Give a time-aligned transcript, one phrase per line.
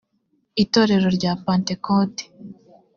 [0.63, 2.23] itorero rya pentekote